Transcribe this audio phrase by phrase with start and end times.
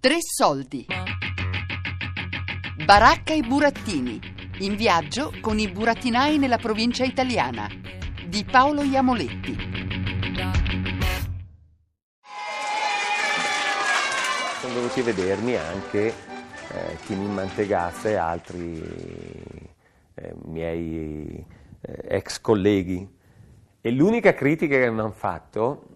[0.00, 0.86] Tre soldi.
[2.86, 4.18] Baracca e burattini.
[4.60, 7.68] In viaggio con i burattinai nella provincia italiana.
[8.26, 9.58] Di Paolo Iamoletti.
[14.62, 18.82] Sono a vedermi anche eh, Tini Mantegazza e altri
[20.14, 21.44] eh, miei
[21.82, 23.06] eh, ex colleghi.
[23.82, 25.89] E l'unica critica che mi hanno fatto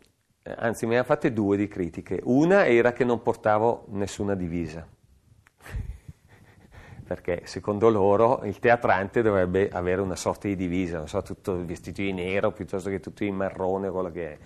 [0.56, 2.20] anzi me ne ha fatte due di critiche.
[2.24, 4.86] Una era che non portavo nessuna divisa,
[7.06, 12.02] perché secondo loro il teatrante dovrebbe avere una sorta di divisa, non so, tutto vestito
[12.02, 14.38] di nero piuttosto che tutto in marrone, quello che è.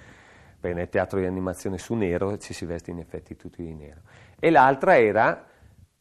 [0.61, 4.01] Perché nel teatro di animazione su nero ci si veste in effetti tutti di nero.
[4.41, 5.47] E l'altra era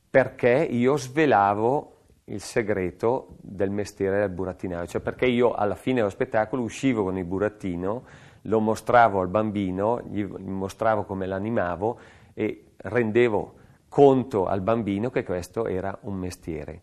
[0.09, 1.94] perché io svelavo
[2.26, 7.18] il segreto del mestiere del burattinaio, cioè perché io alla fine dello spettacolo uscivo con
[7.18, 8.04] il burattino
[8.48, 12.00] lo mostravo al bambino, gli mostravo come l'animavo
[12.34, 13.54] e rendevo
[13.89, 16.81] conto al bambino che questo era un mestiere.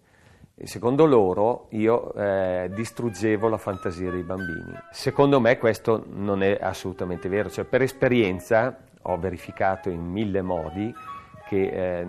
[0.63, 4.73] Secondo loro io eh, distruggevo la fantasia dei bambini.
[4.93, 10.95] Secondo me questo non è assolutamente vero, cioè, per esperienza ho verificato in mille modi
[11.49, 11.67] che
[12.01, 12.07] eh,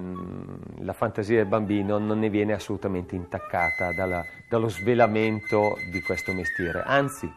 [0.79, 6.83] la fantasia del bambino non ne viene assolutamente intaccata dalla, dallo svelamento di questo mestiere,
[6.85, 7.29] anzi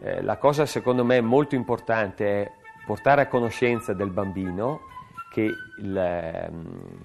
[0.00, 2.50] eh, la cosa secondo me molto importante è
[2.86, 4.80] portare a conoscenza del bambino
[5.30, 7.04] che il, ehm,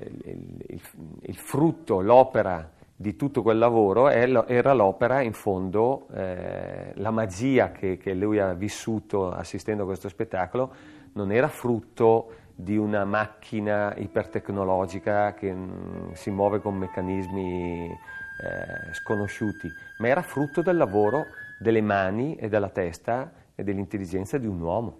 [0.00, 0.80] il, il,
[1.22, 7.98] il frutto, l'opera di tutto quel lavoro era l'opera, in fondo, eh, la magia che,
[7.98, 10.72] che, lui ha vissuto assistendo a questo spettacolo
[11.14, 19.68] non era frutto di una macchina ipertecnologica che mm, si muove con meccanismi eh, sconosciuti,
[19.98, 21.26] ma era frutto del lavoro
[21.62, 24.98] delle mani e della testa e dell'intelligenza di un uomo.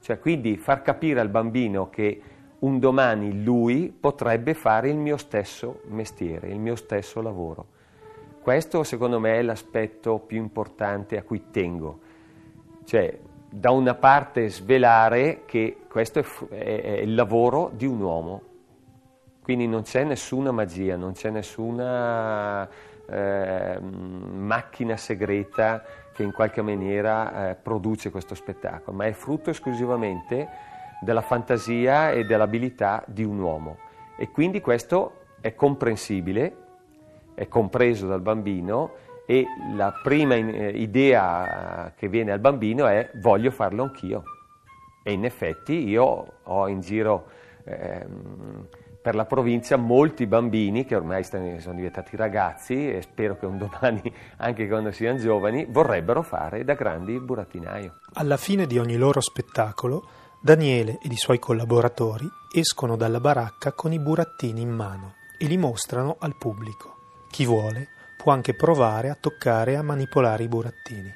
[0.00, 2.20] Cioè, quindi far capire al bambino che
[2.58, 7.66] un domani lui potrebbe fare il mio stesso mestiere, il mio stesso lavoro.
[8.40, 12.00] Questo secondo me è l'aspetto più importante a cui tengo.
[12.84, 13.18] Cioè,
[13.48, 18.42] da una parte svelare che questo è, è, è il lavoro di un uomo,
[19.42, 22.68] quindi non c'è nessuna magia, non c'è nessuna
[23.08, 25.82] eh, macchina segreta
[26.12, 30.48] che in qualche maniera eh, produce questo spettacolo, ma è frutto esclusivamente
[31.00, 33.78] della fantasia e dell'abilità di un uomo.
[34.16, 36.56] E quindi questo è comprensibile,
[37.34, 38.92] è compreso dal bambino
[39.26, 39.44] e
[39.74, 44.22] la prima eh, idea che viene al bambino è voglio farlo anch'io.
[45.02, 47.26] E in effetti io ho in giro...
[47.64, 48.68] Ehm,
[49.04, 54.00] per la provincia molti bambini che ormai sono diventati ragazzi e spero che un domani,
[54.38, 57.98] anche quando siano giovani, vorrebbero fare da grandi burattinaio.
[58.14, 60.08] Alla fine di ogni loro spettacolo,
[60.40, 65.58] Daniele ed i suoi collaboratori escono dalla baracca con i burattini in mano e li
[65.58, 66.94] mostrano al pubblico.
[67.30, 71.12] Chi vuole può anche provare a toccare e a manipolare i burattini.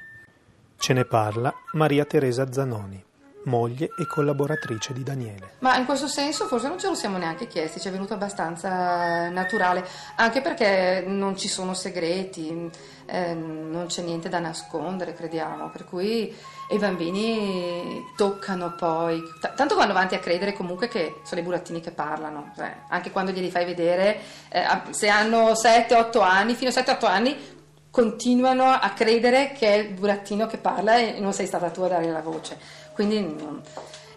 [0.77, 3.07] Ce ne parla Maria Teresa Zanoni
[3.49, 5.55] moglie e collaboratrice di Daniele.
[5.61, 9.29] Ma in questo senso forse non ce lo siamo neanche chiesti, ci è venuto abbastanza
[9.29, 9.85] naturale,
[10.17, 12.71] anche perché non ci sono segreti,
[13.07, 16.35] eh, non c'è niente da nascondere, crediamo, per cui
[16.71, 21.81] i bambini toccano poi, T- tanto vanno avanti a credere comunque che sono i burattini
[21.81, 24.21] che parlano, cioè, anche quando glieli fai vedere,
[24.51, 27.57] eh, se hanno 7-8 anni, fino a 7-8 anni
[27.91, 31.89] continuano a credere che è il burattino che parla e non sei stata tu a
[31.89, 32.59] dare la voce.
[32.93, 33.37] Quindi,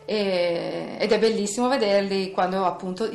[0.05, 3.09] e, ed è bellissimo vederli quando appunto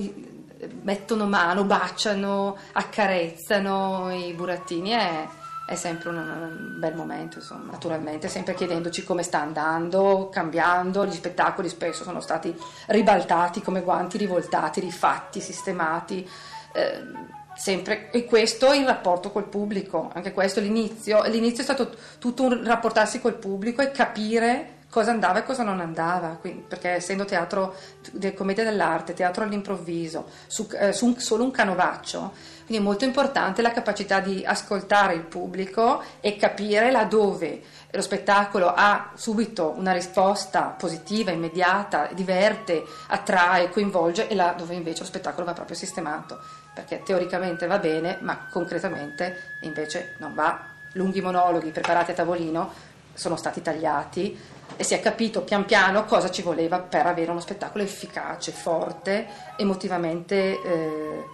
[0.82, 4.90] mettono mano, baciano, accarezzano i burattini.
[4.90, 5.28] È,
[5.66, 11.12] è sempre un, un, bel momento, insomma, naturalmente, sempre chiedendoci come sta andando, cambiando, gli
[11.12, 12.56] spettacoli spesso sono stati
[12.86, 16.28] ribaltati come guanti, rivoltati, rifatti, sistemati.
[16.72, 22.44] Eh, sempre, e questo in rapporto col pubblico, anche questo l'inizio, l'inizio è stato tutto
[22.44, 27.27] un rapportarsi col pubblico e capire cosa andava e cosa non andava, quindi, perché essendo
[27.27, 27.75] teatro
[28.13, 32.33] di commedia dell'arte, teatro all'improvviso, su, eh, su un, solo un canovaccio,
[32.65, 37.60] quindi è molto importante la capacità di ascoltare il pubblico e capire laddove
[37.91, 45.01] lo spettacolo ha subito una risposta positiva, immediata, diverte, attrae, coinvolge e là dove invece
[45.01, 46.41] lo spettacolo va proprio sistemato,
[46.72, 50.72] perché teoricamente va bene, ma concretamente invece non va.
[50.93, 52.85] Lunghi monologhi preparati a tavolino
[53.16, 54.39] sono stati tagliati
[54.77, 59.27] e si è capito pian piano cosa ci voleva per avere uno spettacolo efficace, forte,
[59.57, 61.24] emotivamente eh,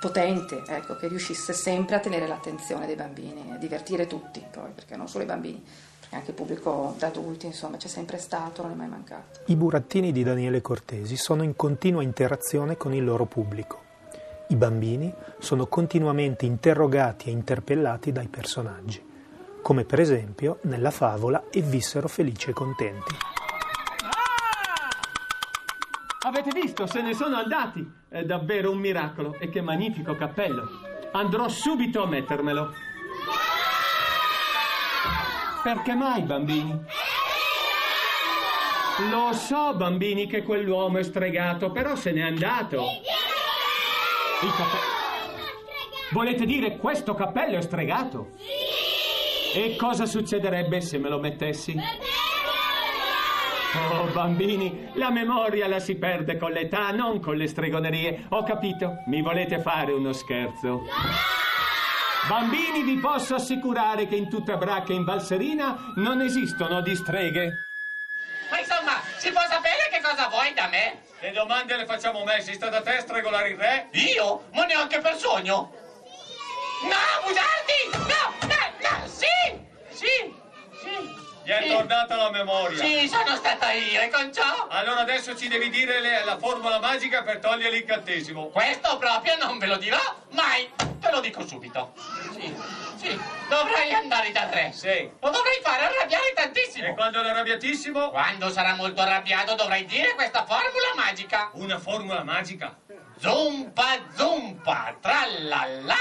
[0.00, 4.96] potente, ecco, che riuscisse sempre a tenere l'attenzione dei bambini, a divertire tutti poi, perché
[4.96, 5.62] non solo i bambini,
[6.08, 9.40] e anche il pubblico da adulti, insomma, c'è sempre stato, non è mai mancato.
[9.46, 13.88] I burattini di Daniele Cortesi sono in continua interazione con il loro pubblico.
[14.48, 19.00] I bambini sono continuamente interrogati e interpellati dai personaggi,
[19.62, 23.16] come per esempio nella favola E vissero felici e contenti.
[24.02, 24.88] Ah!
[26.28, 26.86] Avete visto?
[26.86, 27.88] Se ne sono andati.
[28.08, 29.36] È davvero un miracolo.
[29.38, 30.68] E che magnifico cappello.
[31.12, 32.74] Andrò subito a mettermelo.
[35.62, 36.84] Perché mai, bambini?
[39.10, 42.82] Lo so, bambini, che quell'uomo è stregato, però se n'è andato.
[44.42, 44.98] Il cappello.
[46.12, 48.30] Volete dire questo cappello è stregato?
[48.36, 48.69] Sì!
[49.52, 51.76] E cosa succederebbe se me lo mettessi?
[53.92, 58.26] Oh, bambini, la memoria la si perde con l'età, non con le stregonerie.
[58.30, 60.86] Ho capito, mi volete fare uno scherzo?
[62.28, 67.52] Bambini, vi posso assicurare che in tutta Bracca e in Valserina non esistono di streghe.
[68.50, 71.02] Ma insomma, si può sapere che cosa vuoi da me?
[71.20, 73.88] Le domande le facciamo me, si sta da te a stregolare il re?
[73.92, 74.44] Io?
[74.52, 75.72] Ma neanche per sogno?
[76.82, 77.79] No, bugiardi!
[81.42, 81.68] Gli è sì.
[81.68, 82.78] tornata la memoria.
[82.78, 84.66] Sì, sono stata io, e con ciò?
[84.68, 88.48] Allora adesso ci devi dire le- la formula magica per togliere l'incantesimo.
[88.48, 89.98] Questo proprio non ve lo dirò
[90.30, 90.70] mai.
[91.00, 91.94] Te lo dico subito.
[92.32, 92.54] Sì,
[92.96, 93.20] sì.
[93.48, 94.70] Dovrei andare dal re.
[94.72, 95.10] Sì.
[95.20, 96.88] Lo dovrei fare arrabbiare tantissimo.
[96.88, 98.10] E quando è arrabbiatissimo?
[98.10, 101.50] Quando sarà molto arrabbiato dovrei dire questa formula magica.
[101.54, 102.76] Una formula magica.
[103.18, 105.96] Zumpa zumpa, trallalla,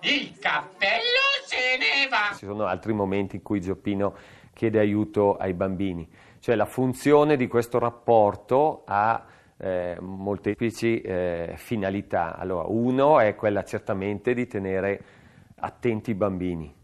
[0.00, 2.34] il cappello se ne va.
[2.36, 4.16] Ci sono altri momenti in cui Gioppino
[4.56, 6.08] chiede aiuto ai bambini,
[6.38, 9.26] cioè la funzione di questo rapporto ha
[9.58, 12.36] eh, molteplici eh, finalità.
[12.36, 15.00] Allora, uno è quella certamente di tenere
[15.56, 16.74] attenti i bambini,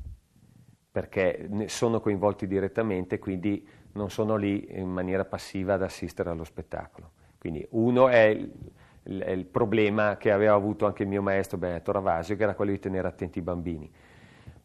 [0.90, 6.44] perché ne sono coinvolti direttamente, quindi non sono lì in maniera passiva ad assistere allo
[6.44, 7.12] spettacolo.
[7.38, 8.52] Quindi uno è il,
[9.04, 12.70] il- il problema che aveva avuto anche il mio maestro Benedetto Ravasio, che era quello
[12.70, 13.90] di tenere attenti i bambini.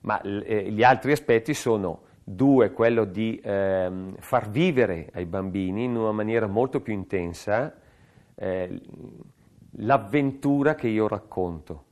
[0.01, 5.95] Ma eh, gli altri aspetti sono due, quello di ehm, far vivere ai bambini in
[5.95, 7.73] una maniera molto più intensa
[8.35, 8.81] eh,
[9.77, 11.85] l'avventura che io racconto.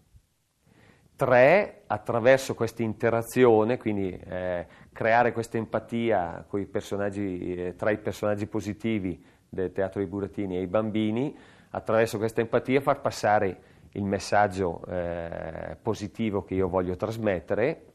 [1.16, 9.72] Tre, attraverso questa interazione, quindi eh, creare questa empatia eh, tra i personaggi positivi del
[9.72, 11.34] teatro dei burattini e i bambini,
[11.70, 13.60] attraverso questa empatia far passare
[13.92, 17.94] il messaggio eh, positivo che io voglio trasmettere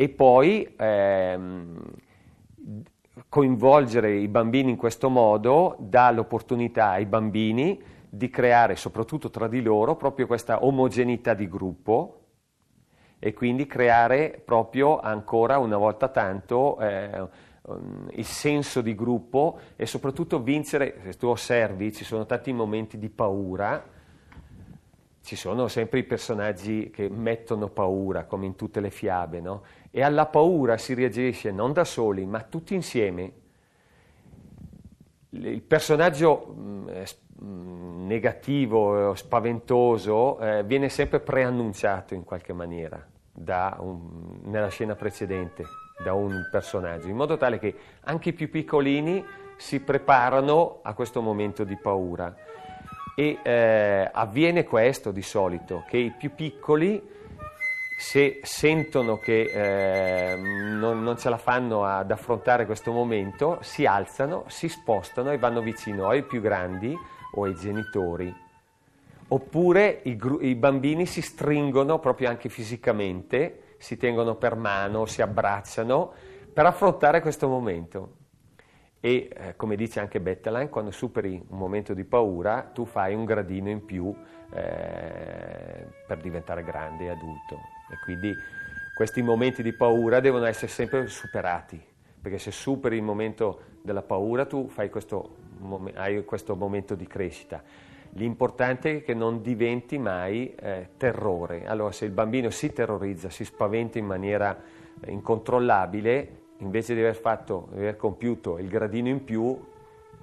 [0.00, 1.76] e poi ehm,
[3.28, 9.60] coinvolgere i bambini in questo modo dà l'opportunità ai bambini di creare, soprattutto tra di
[9.60, 12.26] loro, proprio questa omogeneità di gruppo
[13.18, 17.28] e quindi creare proprio ancora una volta tanto eh,
[17.62, 22.98] um, il senso di gruppo e soprattutto vincere, se tu osservi, ci sono tanti momenti
[22.98, 23.84] di paura,
[25.28, 29.60] ci sono sempre i personaggi che mettono paura, come in tutte le fiabe, no?
[29.90, 33.32] E alla paura si reagisce non da soli, ma tutti insieme.
[35.32, 43.06] Il personaggio mh, s- mh, negativo, eh, spaventoso, eh, viene sempre preannunciato in qualche maniera
[43.80, 45.62] un- nella scena precedente
[46.02, 47.74] da un personaggio, in modo tale che
[48.04, 49.22] anche i più piccolini
[49.58, 52.34] si preparano a questo momento di paura.
[53.18, 57.02] E eh, avviene questo di solito, che i più piccoli,
[57.98, 64.44] se sentono che eh, non, non ce la fanno ad affrontare questo momento, si alzano,
[64.46, 66.96] si spostano e vanno vicino ai più grandi
[67.32, 68.32] o ai genitori.
[69.30, 75.22] Oppure i, gru- i bambini si stringono proprio anche fisicamente, si tengono per mano, si
[75.22, 76.12] abbracciano
[76.52, 78.17] per affrontare questo momento.
[79.00, 83.24] E eh, come dice anche Bettelan, quando superi un momento di paura, tu fai un
[83.24, 84.12] gradino in più
[84.52, 87.54] eh, per diventare grande e adulto.
[87.90, 88.34] E quindi
[88.96, 91.80] questi momenti di paura devono essere sempre superati,
[92.20, 95.36] perché se superi il momento della paura tu questo,
[95.94, 97.62] hai questo momento di crescita.
[98.12, 101.66] L'importante è che non diventi mai eh, terrore.
[101.66, 104.58] Allora, se il bambino si terrorizza, si spaventa in maniera
[105.06, 109.58] incontrollabile, invece di aver, fatto, di aver compiuto il gradino in più,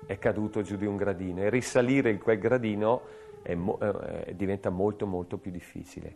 [0.05, 3.01] è caduto giù di un gradino e risalire in quel gradino
[3.41, 6.15] è mo- eh, diventa molto molto più difficile.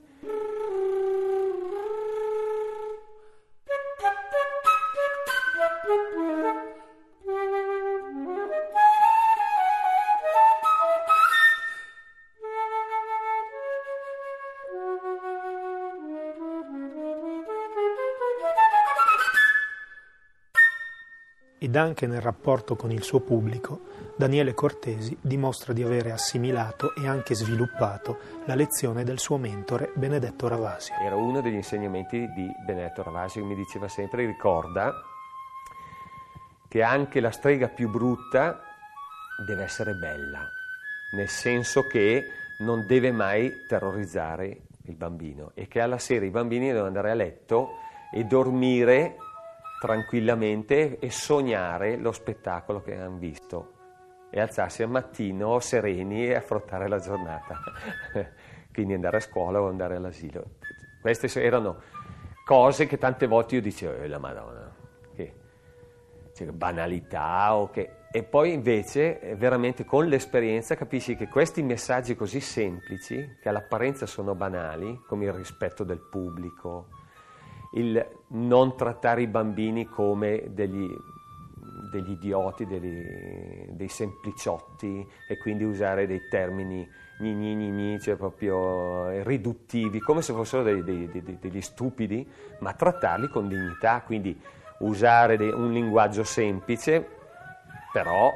[21.60, 23.82] Ed anche nel rapporto con il suo pubblico,
[24.16, 30.48] Daniele Cortesi dimostra di avere assimilato e anche sviluppato la lezione del suo mentore Benedetto
[30.48, 30.94] Ravasi.
[31.01, 34.94] Era uno degli insegnamenti di Benedetto Ravasi che mi diceva sempre, ricorda
[36.70, 38.62] che anche la strega più brutta
[39.46, 40.48] deve essere bella,
[41.16, 42.24] nel senso che
[42.60, 47.16] non deve mai terrorizzare il bambino e che alla sera i bambini devono andare a
[47.16, 47.70] letto
[48.12, 49.18] e dormire
[49.80, 53.78] tranquillamente e sognare lo spettacolo che hanno visto
[54.30, 57.60] e alzarsi al mattino sereni e affrontare la giornata,
[58.72, 60.58] quindi andare a scuola o andare all'asilo.
[61.02, 61.82] Queste erano
[62.46, 64.76] cose che tante volte io dicevo, eh, la Madonna,
[65.16, 65.34] che
[66.34, 67.94] cioè, banalità o che...
[68.12, 74.06] E poi invece eh, veramente con l'esperienza capisci che questi messaggi così semplici, che all'apparenza
[74.06, 76.88] sono banali, come il rispetto del pubblico,
[77.74, 80.88] il non trattare i bambini come degli,
[81.92, 86.88] degli idioti, degli, dei sempliciotti e quindi usare dei termini
[87.20, 92.28] gni gni gni, cioè proprio riduttivi, come se fossero dei, dei, dei, degli stupidi,
[92.60, 94.40] ma trattarli con dignità, quindi
[94.80, 97.06] usare un linguaggio semplice,
[97.92, 98.34] però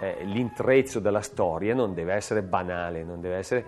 [0.00, 3.64] eh, l'intreccio della storia non deve essere banale, non deve essere,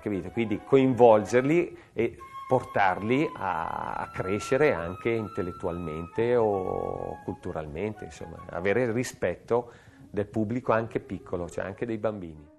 [0.00, 0.30] capito?
[0.30, 2.16] Quindi coinvolgerli e
[2.52, 9.72] portarli a, a, crescere anche intellettualmente o culturalmente, insomma, avere il rispetto
[10.10, 12.50] del pubblico anche piccolo, cioè anche dei bambini.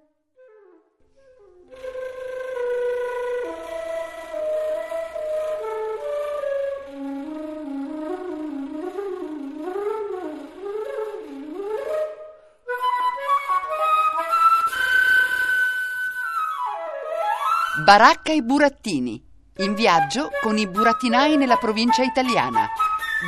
[17.86, 22.68] Baracca e Burattini in viaggio con i burattinai nella provincia italiana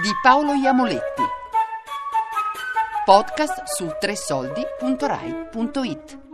[0.02, 1.22] di Paolo Iamoletti.
[3.06, 6.25] Podcast su tresoldi.rai.it